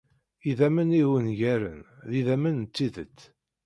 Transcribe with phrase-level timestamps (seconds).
[0.49, 3.19] Idammen ihungaren d idammen n tidet.